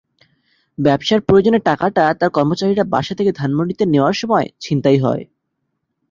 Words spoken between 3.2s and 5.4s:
ধানমন্ডিতে নেওয়ার সময় ছিনতাই হয়।